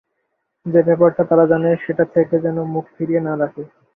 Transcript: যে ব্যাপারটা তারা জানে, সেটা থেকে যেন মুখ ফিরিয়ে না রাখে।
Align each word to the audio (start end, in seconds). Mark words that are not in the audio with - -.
যে 0.65 0.79
ব্যাপারটা 0.87 1.23
তারা 1.29 1.45
জানে, 1.51 1.69
সেটা 1.83 2.05
থেকে 2.15 2.35
যেন 2.45 2.57
মুখ 2.73 2.85
ফিরিয়ে 2.95 3.21
না 3.21 3.33
রাখে। 3.41 3.63